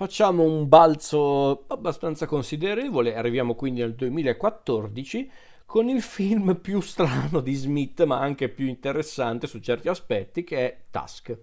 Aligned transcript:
Facciamo 0.00 0.44
un 0.44 0.66
balzo 0.66 1.64
abbastanza 1.66 2.24
considerevole, 2.24 3.14
arriviamo 3.14 3.54
quindi 3.54 3.82
al 3.82 3.92
2014 3.92 5.30
con 5.66 5.90
il 5.90 6.00
film 6.00 6.56
più 6.56 6.80
strano 6.80 7.40
di 7.40 7.52
Smith, 7.52 8.02
ma 8.04 8.18
anche 8.18 8.48
più 8.48 8.66
interessante 8.66 9.46
su 9.46 9.58
certi 9.58 9.90
aspetti, 9.90 10.42
che 10.42 10.56
è 10.56 10.78
Tusk. 10.90 11.38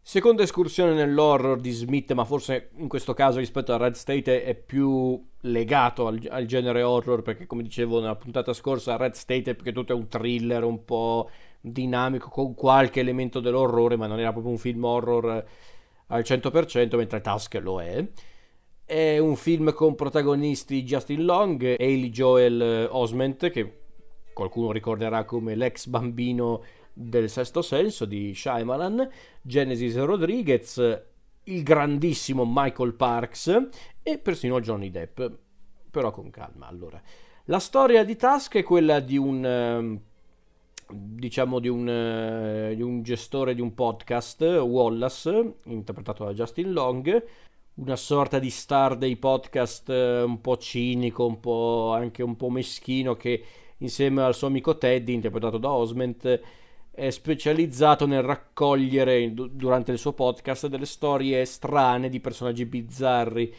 Seconda 0.00 0.42
escursione 0.42 0.94
nell'horror 0.94 1.60
di 1.60 1.70
Smith, 1.70 2.12
ma 2.14 2.24
forse 2.24 2.70
in 2.74 2.88
questo 2.88 3.14
caso 3.14 3.38
rispetto 3.38 3.72
a 3.72 3.76
Red 3.76 3.94
State 3.94 4.42
è 4.42 4.56
più 4.56 5.24
legato 5.42 6.08
al, 6.08 6.20
al, 6.28 6.46
genere 6.46 6.82
horror, 6.82 7.22
perché 7.22 7.46
come 7.46 7.62
dicevo 7.62 8.00
nella 8.00 8.16
puntata 8.16 8.52
scorsa, 8.52 8.96
Red 8.96 9.12
State 9.12 9.52
è 9.52 9.54
perché 9.54 9.70
tutto 9.70 9.92
è 9.92 9.94
un 9.94 10.08
thriller 10.08 10.64
un 10.64 10.84
po' 10.84 11.30
dinamico, 11.60 12.30
con 12.30 12.54
qualche 12.54 12.98
elemento 12.98 13.38
dell'orrore, 13.38 13.94
ma 13.94 14.08
non 14.08 14.18
era 14.18 14.32
proprio 14.32 14.50
un 14.50 14.58
film 14.58 14.82
horror 14.82 15.44
al 16.12 16.22
100%, 16.22 16.96
mentre 16.96 17.20
Tusk 17.20 17.54
lo 17.54 17.80
è. 17.80 18.06
È 18.84 19.18
un 19.18 19.36
film 19.36 19.72
con 19.72 19.94
protagonisti 19.94 20.82
Justin 20.82 21.24
Long, 21.24 21.62
Hailey 21.78 22.10
Joel 22.10 22.88
Osment, 22.90 23.50
che 23.50 23.80
qualcuno 24.34 24.72
ricorderà 24.72 25.24
come 25.24 25.54
l'ex 25.54 25.86
bambino 25.86 26.62
del 26.92 27.30
sesto 27.30 27.62
senso 27.62 28.04
di 28.04 28.34
Shyamalan, 28.34 29.08
Genesis 29.40 29.96
Rodriguez, 29.96 31.02
il 31.44 31.62
grandissimo 31.62 32.44
Michael 32.46 32.94
Parks 32.94 33.68
e 34.02 34.18
persino 34.18 34.60
Johnny 34.60 34.90
Depp. 34.90 35.22
Però 35.90 36.10
con 36.10 36.28
calma, 36.30 36.66
allora. 36.66 37.00
La 37.46 37.58
storia 37.58 38.04
di 38.04 38.16
Tusk 38.16 38.56
è 38.56 38.62
quella 38.62 39.00
di 39.00 39.16
un 39.16 39.44
ehm, 39.44 40.00
diciamo 40.92 41.58
di 41.58 41.68
un, 41.68 41.86
uh, 41.86 42.74
di 42.74 42.82
un, 42.82 43.02
gestore 43.02 43.54
di 43.54 43.60
un 43.60 43.74
podcast, 43.74 44.42
Wallace, 44.42 45.54
interpretato 45.64 46.24
da 46.24 46.32
Justin 46.32 46.72
Long, 46.72 47.24
una 47.74 47.96
sorta 47.96 48.38
di 48.38 48.50
star 48.50 48.96
dei 48.96 49.16
podcast 49.16 49.88
uh, 49.88 50.24
un 50.26 50.40
po' 50.40 50.56
cinico, 50.56 51.26
un 51.26 51.40
po' 51.40 51.92
anche 51.92 52.22
un 52.22 52.36
po' 52.36 52.50
meschino 52.50 53.16
che 53.16 53.42
insieme 53.78 54.22
al 54.22 54.34
suo 54.34 54.46
amico 54.46 54.78
Teddy, 54.78 55.12
interpretato 55.14 55.58
da 55.58 55.70
Osment, 55.70 56.40
è 56.90 57.10
specializzato 57.10 58.06
nel 58.06 58.22
raccogliere 58.22 59.32
durante 59.32 59.92
il 59.92 59.98
suo 59.98 60.12
podcast 60.12 60.66
delle 60.66 60.84
storie 60.84 61.44
strane 61.46 62.08
di 62.08 62.20
personaggi 62.20 62.66
bizzarri 62.66 63.54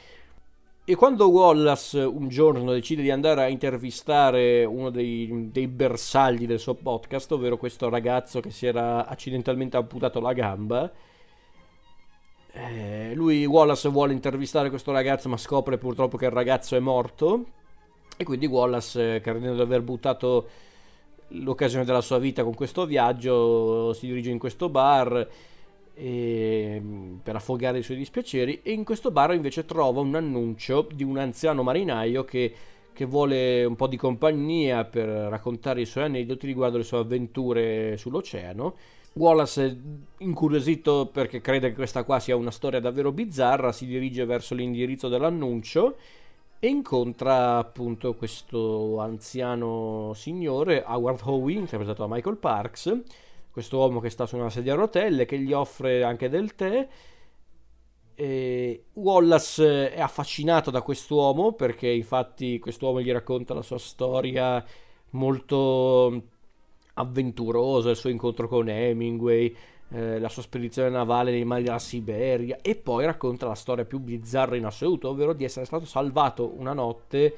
e 0.86 0.96
quando 0.96 1.30
Wallace 1.30 2.00
un 2.00 2.28
giorno 2.28 2.74
decide 2.74 3.02
di 3.02 3.12
andare 3.12 3.44
a 3.44 3.48
intervistare 3.48 4.66
uno 4.66 4.90
dei, 4.90 5.50
dei, 5.52 5.68
bersagli 5.68 6.46
del 6.46 6.60
suo 6.60 6.74
podcast, 6.74 7.32
ovvero 7.32 7.58
questo 7.58 7.90
ragazzo 7.90 8.42
che 8.42 8.52
si 8.52 8.66
era 8.66 9.06
accidentalmente 9.08 9.78
amputato 9.78 10.20
la 10.20 10.34
gamba, 10.34 10.92
eh, 12.56 13.14
lui, 13.16 13.46
Wallace, 13.46 13.90
vuole 13.90 14.14
intervistare 14.14 14.70
questo 14.70 14.92
ragazzo, 14.92 15.28
ma 15.28 15.38
scopre 15.38 15.80
purtroppo 15.80 16.18
che 16.18 16.26
il 16.26 16.32
ragazzo 16.32 16.76
è 16.76 16.80
morto. 16.80 17.46
E 18.16 18.24
quindi 18.24 18.46
Wallace, 18.46 19.22
credendo 19.22 19.56
di 19.56 19.62
aver 19.62 19.82
buttato 19.82 20.48
l'occasione 21.30 21.84
della 21.84 22.02
sua 22.02 22.20
vita 22.20 22.44
con 22.44 22.54
questo 22.54 22.86
viaggio, 22.86 23.94
si 23.94 24.06
dirige 24.06 24.30
in 24.30 24.38
questo 24.38 24.70
bar 24.70 25.28
e, 25.94 26.76
ehm, 26.76 27.20
per 27.24 27.36
affogare 27.36 27.80
i 27.80 27.84
suoi 27.84 27.98
dispiaceri 27.98 28.62
e 28.64 28.72
in 28.72 28.84
questo 28.84 29.12
bar 29.12 29.34
invece 29.34 29.66
trova 29.66 30.02
un 30.02 30.16
annuncio 30.16 30.88
di 30.94 31.04
un 31.04 31.18
anziano 31.18 31.64
marinaio 31.64 32.24
che, 32.26 32.54
che 32.92 33.06
vuole 33.06 33.64
un 33.64 33.76
po' 33.76 33.88
di 33.88 33.98
compagnia 33.98 34.86
per 34.86 35.08
raccontare 35.08 35.82
i 35.82 35.86
suoi 35.86 36.06
aneddoti 36.06 36.46
riguardo 36.46 36.78
le 36.78 36.84
sue 36.84 37.00
avventure 37.00 37.98
sull'oceano. 37.98 38.76
Wallace, 39.16 39.80
incuriosito 40.18 41.08
perché 41.12 41.40
crede 41.40 41.70
che 41.70 41.76
questa 41.76 42.04
qua 42.04 42.20
sia 42.20 42.36
una 42.36 42.50
storia 42.50 42.80
davvero 42.80 43.12
bizzarra, 43.12 43.72
si 43.72 43.86
dirige 43.86 44.26
verso 44.26 44.56
l'indirizzo 44.56 45.08
dell'annuncio 45.08 45.98
e 46.60 46.68
incontra 46.68 47.58
appunto 47.58 48.16
questo 48.16 49.00
anziano 49.00 50.14
signore, 50.16 50.84
Howard 50.88 51.20
Howe, 51.24 51.52
interpretato 51.52 52.08
da 52.08 52.14
Michael 52.16 52.38
Parks, 52.38 53.02
questo 53.54 53.78
uomo 53.78 54.00
che 54.00 54.10
sta 54.10 54.26
su 54.26 54.36
una 54.36 54.50
sedia 54.50 54.74
a 54.74 54.76
rotelle 54.76 55.26
che 55.26 55.38
gli 55.38 55.54
offre 55.54 56.04
anche 56.04 56.28
del 56.28 56.56
tè. 56.56 56.88
E 58.16 58.86
Wallace 58.94 59.94
è 59.94 60.02
affascinato 60.02 60.72
da 60.72 60.82
quest'uomo 60.82 61.54
perché 61.54 61.88
infatti 61.88 62.58
quest'uomo 62.58 63.00
gli 63.00 63.12
racconta 63.12 63.54
la 63.54 63.62
sua 63.62 63.78
storia 63.78 64.64
molto 65.12 66.24
avventurosa, 66.96 67.92
il 67.92 67.96
suo 67.96 68.10
incontro 68.10 68.48
con 68.48 68.70
Hemingway, 68.70 69.56
eh, 69.90 70.20
la 70.20 70.30
sua 70.30 70.42
spedizione 70.42 70.90
navale 70.90 71.30
nei 71.30 71.46
mari 71.46 71.64
della 71.64 71.78
Siberia 71.78 72.58
e 72.60 72.74
poi 72.74 73.06
racconta 73.06 73.46
la 73.46 73.54
storia 73.54 73.86
più 73.86 74.00
bizzarra 74.00 74.56
in 74.56 74.66
assoluto, 74.66 75.10
ovvero 75.10 75.34
di 75.34 75.44
essere 75.44 75.66
stato 75.66 75.86
salvato 75.86 76.54
una 76.58 76.74
notte 76.74 77.38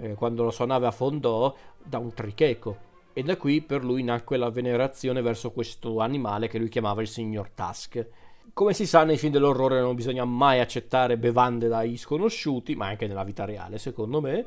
eh, 0.00 0.14
quando 0.14 0.42
la 0.42 0.50
sua 0.50 0.66
nave 0.66 0.88
affondò 0.88 1.54
da 1.80 1.98
un 1.98 2.12
tricheco 2.12 2.92
e 3.14 3.22
da 3.22 3.36
qui 3.36 3.62
per 3.62 3.84
lui 3.84 4.02
nacque 4.02 4.36
la 4.36 4.50
venerazione 4.50 5.22
verso 5.22 5.52
questo 5.52 6.00
animale 6.00 6.48
che 6.48 6.58
lui 6.58 6.68
chiamava 6.68 7.00
il 7.00 7.08
signor 7.08 7.48
Tusk. 7.50 8.06
Come 8.52 8.74
si 8.74 8.86
sa 8.86 9.04
nei 9.04 9.16
film 9.16 9.32
dell'orrore 9.32 9.80
non 9.80 9.94
bisogna 9.94 10.24
mai 10.24 10.58
accettare 10.58 11.16
bevande 11.16 11.68
dai 11.68 11.96
sconosciuti, 11.96 12.74
ma 12.74 12.88
anche 12.88 13.06
nella 13.06 13.24
vita 13.24 13.44
reale 13.44 13.78
secondo 13.78 14.20
me, 14.20 14.44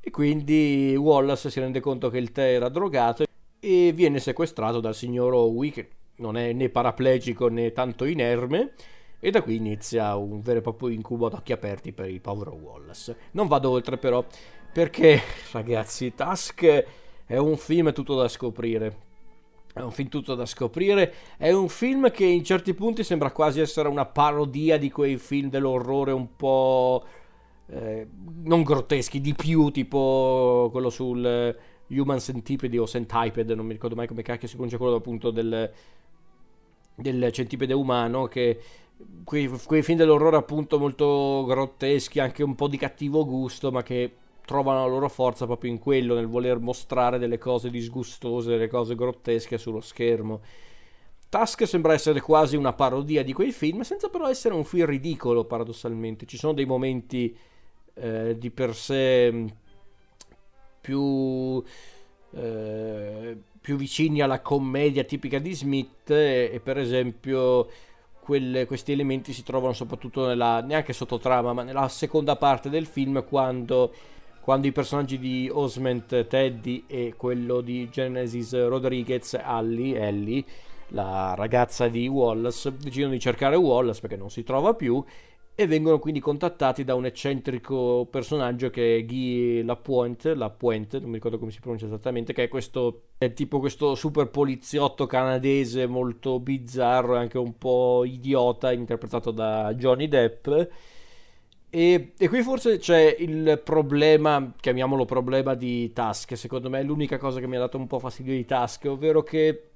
e 0.00 0.10
quindi 0.10 0.94
Wallace 0.96 1.50
si 1.50 1.60
rende 1.60 1.80
conto 1.80 2.10
che 2.10 2.18
il 2.18 2.30
tè 2.30 2.52
era 2.54 2.68
drogato 2.68 3.24
e 3.58 3.92
viene 3.92 4.18
sequestrato 4.18 4.80
dal 4.80 4.94
signor 4.94 5.32
Owie 5.32 5.70
che 5.70 5.88
non 6.16 6.36
è 6.36 6.52
né 6.52 6.68
paraplegico 6.68 7.48
né 7.48 7.72
tanto 7.72 8.04
inerme 8.04 8.72
e 9.18 9.30
da 9.30 9.42
qui 9.42 9.56
inizia 9.56 10.14
un 10.16 10.40
vero 10.40 10.58
e 10.58 10.62
proprio 10.62 10.88
incubo 10.88 11.26
ad 11.26 11.34
occhi 11.34 11.52
aperti 11.52 11.92
per 11.92 12.08
il 12.08 12.20
povero 12.20 12.52
Wallace. 12.52 13.16
Non 13.32 13.46
vado 13.48 13.70
oltre 13.70 13.96
però 13.96 14.24
perché 14.72 15.20
ragazzi 15.52 16.14
Tusk 16.14 16.84
è 17.30 17.36
un 17.36 17.56
film 17.56 17.92
tutto 17.92 18.16
da 18.16 18.26
scoprire. 18.26 18.96
È 19.72 19.78
un 19.78 19.92
film 19.92 20.08
tutto 20.08 20.34
da 20.34 20.44
scoprire. 20.46 21.14
È 21.36 21.52
un 21.52 21.68
film 21.68 22.10
che 22.10 22.24
in 22.24 22.42
certi 22.42 22.74
punti 22.74 23.04
sembra 23.04 23.30
quasi 23.30 23.60
essere 23.60 23.86
una 23.86 24.04
parodia 24.04 24.76
di 24.78 24.90
quei 24.90 25.16
film 25.16 25.48
dell'orrore 25.48 26.10
un 26.10 26.34
po'. 26.34 27.04
Eh, 27.68 28.04
non 28.42 28.64
grotteschi, 28.64 29.20
di 29.20 29.32
più, 29.34 29.70
tipo 29.70 30.70
quello 30.72 30.90
sul 30.90 31.24
eh, 31.24 31.56
Human 31.96 32.18
Centipede 32.18 32.78
o 32.78 32.86
Centipede, 32.88 33.54
non 33.54 33.64
mi 33.64 33.74
ricordo 33.74 33.94
mai 33.94 34.08
come 34.08 34.22
cacchio 34.22 34.48
si 34.48 34.54
pronuncia 34.54 34.76
quello 34.76 34.96
appunto 34.96 35.30
del, 35.30 35.70
del 36.96 37.30
centipede 37.30 37.74
umano 37.74 38.26
che 38.26 38.60
quei, 39.22 39.48
quei 39.66 39.82
film 39.82 39.98
dell'orrore 39.98 40.36
appunto 40.36 40.80
molto 40.80 41.44
grotteschi, 41.46 42.18
anche 42.18 42.42
un 42.42 42.56
po' 42.56 42.66
di 42.66 42.76
cattivo 42.76 43.24
gusto, 43.24 43.70
ma 43.70 43.84
che 43.84 44.16
trovano 44.50 44.80
la 44.80 44.90
loro 44.90 45.08
forza 45.08 45.46
proprio 45.46 45.70
in 45.70 45.78
quello, 45.78 46.16
nel 46.16 46.26
voler 46.26 46.58
mostrare 46.58 47.20
delle 47.20 47.38
cose 47.38 47.70
disgustose, 47.70 48.50
delle 48.50 48.66
cose 48.66 48.96
grottesche 48.96 49.58
sullo 49.58 49.80
schermo. 49.80 50.40
Tusk 51.28 51.68
sembra 51.68 51.92
essere 51.92 52.20
quasi 52.20 52.56
una 52.56 52.72
parodia 52.72 53.22
di 53.22 53.32
quei 53.32 53.52
film, 53.52 53.82
senza 53.82 54.08
però 54.08 54.28
essere 54.28 54.54
un 54.54 54.64
film 54.64 54.86
ridicolo, 54.86 55.44
paradossalmente. 55.44 56.26
Ci 56.26 56.36
sono 56.36 56.52
dei 56.52 56.64
momenti 56.64 57.32
eh, 57.94 58.36
di 58.36 58.50
per 58.50 58.74
sé 58.74 59.30
mm, 59.30 59.46
più, 60.80 61.62
eh, 62.32 63.38
più, 63.60 63.76
vicini 63.76 64.20
alla 64.20 64.40
commedia 64.40 65.04
tipica 65.04 65.38
di 65.38 65.54
Smith 65.54 66.10
e, 66.10 66.50
e 66.52 66.58
per 66.58 66.76
esempio 66.76 67.68
quelle, 68.18 68.66
questi 68.66 68.90
elementi 68.90 69.32
si 69.32 69.44
trovano 69.44 69.74
soprattutto 69.74 70.26
nella, 70.26 70.60
neanche 70.60 70.92
sottotrama, 70.92 71.52
ma 71.52 71.62
nella 71.62 71.86
seconda 71.86 72.34
parte 72.34 72.68
del 72.68 72.86
film 72.86 73.24
quando 73.24 73.92
quando 74.50 74.66
i 74.66 74.72
personaggi 74.72 75.20
di 75.20 75.48
Osment 75.48 76.26
Teddy 76.26 76.82
e 76.88 77.14
quello 77.16 77.60
di 77.60 77.88
Genesis 77.88 78.52
Rodriguez, 78.66 79.34
Allie, 79.34 79.96
Ellie, 79.96 80.44
la 80.88 81.34
ragazza 81.36 81.86
di 81.86 82.08
Wallace, 82.08 82.76
decidono 82.76 83.12
di 83.12 83.20
cercare 83.20 83.54
Wallace 83.54 84.00
perché 84.00 84.16
non 84.16 84.28
si 84.28 84.42
trova 84.42 84.74
più 84.74 85.04
e 85.54 85.66
vengono 85.68 86.00
quindi 86.00 86.18
contattati 86.18 86.82
da 86.82 86.96
un 86.96 87.06
eccentrico 87.06 88.08
personaggio 88.10 88.70
che 88.70 88.96
è 88.96 89.04
Guy 89.04 89.62
Lapointe, 89.62 90.34
Lapointe, 90.34 90.98
non 90.98 91.10
mi 91.10 91.14
ricordo 91.14 91.38
come 91.38 91.52
si 91.52 91.60
pronuncia 91.60 91.86
esattamente, 91.86 92.32
che 92.32 92.42
è 92.42 92.48
questo 92.48 93.02
è 93.18 93.32
tipo 93.32 93.60
questo 93.60 93.94
super 93.94 94.30
poliziotto 94.30 95.06
canadese 95.06 95.86
molto 95.86 96.40
bizzarro 96.40 97.14
e 97.14 97.18
anche 97.18 97.38
un 97.38 97.56
po' 97.56 98.02
idiota 98.04 98.72
interpretato 98.72 99.30
da 99.30 99.72
Johnny 99.74 100.08
Depp 100.08 100.48
e, 101.70 102.14
e, 102.18 102.28
qui 102.28 102.42
forse 102.42 102.78
c'è 102.78 103.14
il 103.18 103.60
problema, 103.64 104.52
chiamiamolo 104.58 105.04
problema 105.04 105.54
di 105.54 105.92
Task, 105.92 106.36
secondo 106.36 106.68
me 106.68 106.80
è 106.80 106.82
l'unica 106.82 107.16
cosa 107.16 107.38
che 107.38 107.46
mi 107.46 107.54
ha 107.54 107.60
dato 107.60 107.76
un 107.78 107.86
po' 107.86 108.00
fastidio 108.00 108.34
di 108.34 108.44
Task, 108.44 108.86
ovvero 108.86 109.22
che 109.22 109.70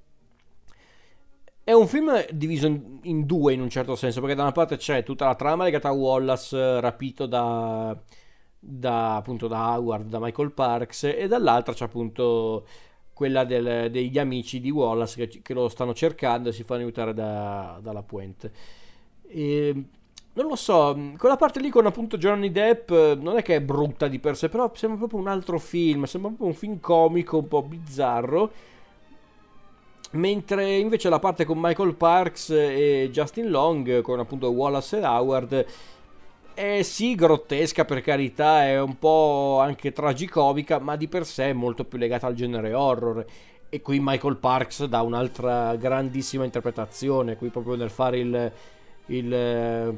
è 1.63 1.71
un 1.71 1.87
film 1.87 2.25
diviso 2.31 2.67
in, 2.67 2.99
in, 3.03 3.25
due 3.25 3.53
in 3.53 3.61
un 3.61 3.69
certo 3.69 3.95
senso, 3.95 4.19
perché 4.19 4.35
da 4.35 4.43
una 4.43 4.51
parte 4.51 4.75
c'è 4.75 5.03
tutta 5.03 5.25
la 5.25 5.35
trama 5.35 5.63
legata 5.63 5.87
a 5.87 5.93
Wallace 5.93 6.81
rapito 6.81 7.25
da, 7.25 7.97
da, 8.59 9.15
appunto, 9.15 9.47
da 9.47 9.75
Howard, 9.75 10.09
da 10.09 10.19
Michael 10.19 10.51
Parks, 10.51 11.03
e 11.05 11.27
dall'altra 11.29 11.73
c'è 11.73 11.85
appunto 11.85 12.67
quella 13.13 13.45
del, 13.45 13.89
degli 13.89 14.19
amici 14.19 14.59
di 14.59 14.69
Wallace 14.69 15.27
che, 15.27 15.41
che, 15.41 15.53
lo 15.53 15.69
stanno 15.69 15.93
cercando 15.93 16.49
e 16.49 16.51
si 16.51 16.63
fanno 16.63 16.81
aiutare 16.81 17.13
da, 17.13 17.79
dalla 17.81 18.03
Puente. 18.03 18.51
E 19.27 19.85
non 20.35 20.47
lo 20.47 20.55
so, 20.55 20.97
quella 21.17 21.37
parte 21.37 21.61
lì 21.61 21.69
con 21.69 21.85
appunto 21.85 22.17
Johnny 22.17 22.51
Depp 22.51 22.91
non 23.19 23.37
è 23.37 23.41
che 23.41 23.55
è 23.55 23.61
brutta 23.61 24.09
di 24.09 24.19
per 24.19 24.35
sé, 24.35 24.49
però 24.49 24.69
sembra 24.75 24.99
proprio 24.99 25.19
un 25.19 25.27
altro 25.27 25.57
film, 25.57 26.03
sembra 26.03 26.29
proprio 26.29 26.49
un 26.49 26.55
film 26.55 26.79
comico, 26.81 27.37
un 27.37 27.47
po' 27.47 27.61
bizzarro. 27.61 28.51
Mentre 30.11 30.75
invece 30.75 31.07
la 31.09 31.19
parte 31.19 31.45
con 31.45 31.57
Michael 31.59 31.95
Parks 31.95 32.49
e 32.49 33.09
Justin 33.11 33.49
Long, 33.49 34.01
con 34.01 34.19
appunto 34.19 34.49
Wallace 34.49 34.97
ed 34.97 35.03
Howard, 35.03 35.65
è 36.53 36.81
sì 36.83 37.15
grottesca 37.15 37.85
per 37.85 38.01
carità, 38.01 38.65
è 38.65 38.79
un 38.79 38.99
po' 38.99 39.59
anche 39.61 39.93
tragicomica, 39.93 40.79
ma 40.79 40.97
di 40.97 41.07
per 41.07 41.25
sé 41.25 41.49
è 41.49 41.53
molto 41.53 41.85
più 41.85 41.97
legata 41.97 42.27
al 42.27 42.33
genere 42.33 42.73
horror. 42.73 43.25
E 43.69 43.81
qui 43.81 43.99
Michael 44.01 44.37
Parks 44.37 44.83
dà 44.85 45.01
un'altra 45.01 45.75
grandissima 45.75 46.43
interpretazione, 46.43 47.37
qui 47.37 47.49
proprio 47.49 47.75
nel 47.75 47.89
fare 47.89 48.19
il, 48.19 48.51
il 49.07 49.97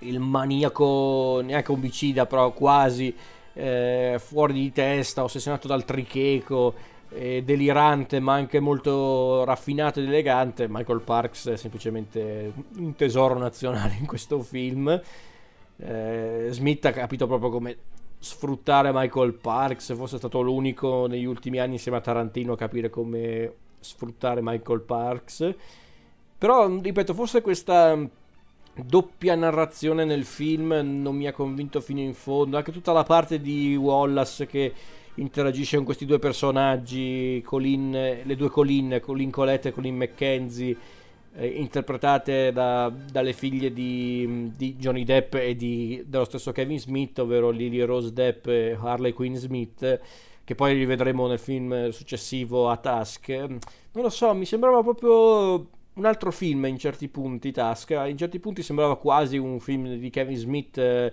il 0.00 0.18
maniaco, 0.20 1.40
neanche 1.42 1.72
omicida, 1.72 2.26
però 2.26 2.52
quasi 2.52 3.14
eh, 3.52 4.16
fuori 4.18 4.52
di 4.52 4.72
testa, 4.72 5.22
ossessionato 5.22 5.66
dal 5.66 5.84
tricheco, 5.84 6.74
eh, 7.10 7.42
delirante, 7.44 8.20
ma 8.20 8.34
anche 8.34 8.60
molto 8.60 9.44
raffinato 9.44 10.00
ed 10.00 10.06
elegante. 10.06 10.66
Michael 10.68 11.00
Parks 11.00 11.48
è 11.48 11.56
semplicemente 11.56 12.52
un 12.76 12.94
tesoro 12.94 13.36
nazionale 13.38 13.96
in 13.98 14.06
questo 14.06 14.40
film. 14.42 15.00
Eh, 15.76 16.48
Smith 16.50 16.84
ha 16.84 16.92
capito 16.92 17.26
proprio 17.26 17.50
come 17.50 17.76
sfruttare 18.18 18.90
Michael 18.92 19.32
Parks, 19.32 19.94
fosse 19.94 20.18
stato 20.18 20.42
l'unico 20.42 21.06
negli 21.06 21.24
ultimi 21.24 21.58
anni 21.58 21.74
insieme 21.74 21.98
a 21.98 22.02
Tarantino 22.02 22.52
a 22.52 22.56
capire 22.56 22.90
come 22.90 23.52
sfruttare 23.80 24.40
Michael 24.42 24.82
Parks. 24.82 25.54
Però, 26.38 26.68
ripeto, 26.80 27.12
forse 27.12 27.40
questa 27.42 27.98
doppia 28.74 29.34
narrazione 29.34 30.04
nel 30.04 30.24
film 30.24 30.72
non 30.72 31.16
mi 31.16 31.26
ha 31.26 31.32
convinto 31.32 31.80
fino 31.80 32.00
in 32.00 32.14
fondo. 32.14 32.56
Anche 32.56 32.72
tutta 32.72 32.92
la 32.92 33.04
parte 33.04 33.40
di 33.40 33.76
Wallace 33.76 34.46
che 34.46 34.72
interagisce 35.14 35.76
con 35.76 35.84
questi 35.84 36.06
due 36.06 36.18
personaggi, 36.18 37.42
Colin, 37.44 37.90
le 38.22 38.36
due 38.36 38.48
Colin, 38.48 39.00
Colin 39.02 39.30
Colette 39.30 39.68
e 39.68 39.72
Colin 39.72 39.96
McKenzie, 39.96 40.76
eh, 41.34 41.46
interpretate 41.46 42.52
da, 42.52 42.88
dalle 43.10 43.32
figlie 43.32 43.72
di, 43.72 44.50
di, 44.56 44.76
Johnny 44.76 45.04
Depp 45.04 45.34
e 45.34 45.56
di, 45.56 46.02
dello 46.06 46.24
stesso 46.24 46.52
Kevin 46.52 46.78
Smith, 46.78 47.18
ovvero 47.18 47.50
Lily 47.50 47.80
Rose 47.82 48.12
Depp 48.12 48.46
e 48.46 48.78
Harley 48.80 49.12
Quinn 49.12 49.34
Smith, 49.34 50.00
che 50.42 50.54
poi 50.54 50.74
rivedremo 50.74 51.26
nel 51.26 51.38
film 51.38 51.90
successivo 51.90 52.70
a 52.70 52.76
Task. 52.76 53.28
Non 53.28 53.60
lo 53.92 54.08
so, 54.08 54.32
mi 54.34 54.44
sembrava 54.44 54.82
proprio 54.82 55.68
un 56.00 56.06
altro 56.06 56.32
film 56.32 56.64
in 56.64 56.78
certi 56.78 57.08
punti, 57.08 57.52
Tasca, 57.52 58.06
in 58.06 58.16
certi 58.16 58.40
punti 58.40 58.62
sembrava 58.62 58.96
quasi 58.96 59.36
un 59.36 59.60
film 59.60 59.96
di 59.96 60.08
Kevin 60.08 60.36
Smith 60.36 60.78
eh, 60.78 61.12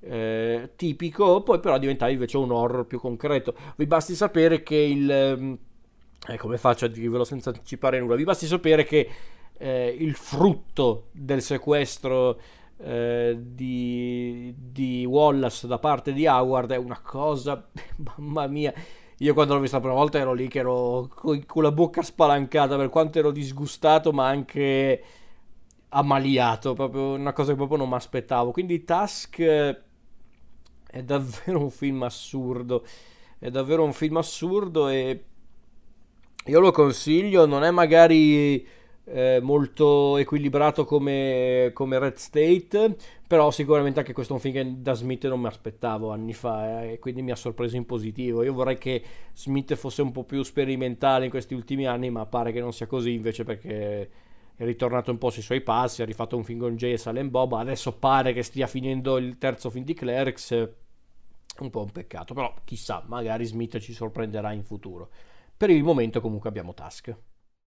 eh, 0.00 0.70
tipico, 0.76 1.42
poi 1.42 1.60
però 1.60 1.76
diventava 1.78 2.10
invece 2.10 2.38
un 2.38 2.50
horror 2.50 2.86
più 2.86 2.98
concreto. 2.98 3.54
Vi 3.76 3.86
basti 3.86 4.14
sapere 4.14 4.62
che 4.62 4.76
il... 4.76 5.58
Eh, 6.26 6.38
come 6.38 6.56
faccio 6.56 6.86
a 6.86 6.88
dirvelo 6.88 7.24
senza 7.24 7.50
anticipare 7.50 8.00
nulla? 8.00 8.16
Vi 8.16 8.24
basti 8.24 8.46
sapere 8.46 8.84
che 8.84 9.10
eh, 9.58 9.94
il 9.98 10.14
frutto 10.14 11.08
del 11.12 11.42
sequestro 11.42 12.40
eh, 12.78 13.36
di, 13.38 14.54
di 14.56 15.04
Wallace 15.04 15.66
da 15.66 15.78
parte 15.78 16.14
di 16.14 16.26
Howard 16.26 16.72
è 16.72 16.76
una 16.76 16.98
cosa, 17.02 17.68
mamma 18.16 18.46
mia 18.46 18.72
io 19.24 19.32
quando 19.32 19.54
l'ho 19.54 19.60
vista 19.60 19.76
la 19.76 19.82
prima 19.82 19.98
volta 19.98 20.18
ero 20.18 20.34
lì 20.34 20.48
che 20.48 20.58
ero 20.58 21.08
con 21.46 21.62
la 21.62 21.72
bocca 21.72 22.02
spalancata 22.02 22.76
per 22.76 22.90
quanto 22.90 23.18
ero 23.18 23.30
disgustato 23.30 24.12
ma 24.12 24.26
anche 24.28 25.02
ammaliato, 25.88 26.74
proprio 26.74 27.14
una 27.14 27.32
cosa 27.32 27.52
che 27.52 27.56
proprio 27.56 27.78
non 27.78 27.88
mi 27.88 27.94
aspettavo. 27.94 28.50
Quindi 28.50 28.84
Task 28.84 29.40
è 29.40 31.02
davvero 31.02 31.60
un 31.60 31.70
film 31.70 32.02
assurdo, 32.02 32.84
è 33.38 33.50
davvero 33.50 33.82
un 33.82 33.94
film 33.94 34.18
assurdo 34.18 34.88
e 34.88 35.24
io 36.44 36.60
lo 36.60 36.70
consiglio, 36.70 37.46
non 37.46 37.64
è 37.64 37.70
magari 37.70 38.66
eh, 39.06 39.38
molto 39.42 40.16
equilibrato 40.16 40.84
come, 40.84 41.70
come, 41.74 41.98
Red 41.98 42.16
State, 42.16 42.96
però 43.26 43.50
sicuramente 43.50 43.98
anche 44.00 44.12
questo 44.12 44.32
è 44.32 44.36
un 44.36 44.42
film 44.42 44.54
che 44.54 44.80
da 44.80 44.94
Smith 44.94 45.26
non 45.26 45.40
mi 45.40 45.46
aspettavo 45.46 46.10
anni 46.10 46.32
fa 46.32 46.82
eh, 46.82 46.92
e 46.92 46.98
quindi 46.98 47.22
mi 47.22 47.30
ha 47.30 47.36
sorpreso 47.36 47.76
in 47.76 47.86
positivo. 47.86 48.42
Io 48.42 48.52
vorrei 48.52 48.78
che 48.78 49.02
Smith 49.34 49.74
fosse 49.74 50.02
un 50.02 50.12
po' 50.12 50.24
più 50.24 50.42
sperimentale 50.42 51.24
in 51.24 51.30
questi 51.30 51.54
ultimi 51.54 51.86
anni, 51.86 52.10
ma 52.10 52.24
pare 52.26 52.52
che 52.52 52.60
non 52.60 52.72
sia 52.72 52.86
così 52.86 53.12
invece 53.12 53.44
perché 53.44 54.10
è 54.56 54.64
ritornato 54.64 55.10
un 55.10 55.18
po' 55.18 55.30
sui 55.30 55.42
suoi 55.42 55.60
passi, 55.60 56.02
ha 56.02 56.04
rifatto 56.04 56.36
un 56.36 56.44
film 56.44 56.60
con 56.60 56.76
Jay 56.76 56.92
e 56.92 56.96
Salem 56.96 57.28
Bob, 57.28 57.52
adesso 57.54 57.92
pare 57.96 58.32
che 58.32 58.42
stia 58.42 58.66
finendo 58.66 59.18
il 59.18 59.36
terzo 59.36 59.68
film 59.68 59.84
di 59.84 59.94
Clerks, 59.94 60.50
un 61.58 61.70
po' 61.70 61.82
un 61.82 61.90
peccato, 61.90 62.34
però 62.34 62.54
chissà, 62.64 63.02
magari 63.06 63.44
Smith 63.44 63.78
ci 63.78 63.92
sorprenderà 63.92 64.52
in 64.52 64.64
futuro. 64.64 65.10
Per 65.56 65.70
il 65.70 65.82
momento 65.82 66.20
comunque 66.20 66.48
abbiamo 66.48 66.72
Task. 66.72 67.16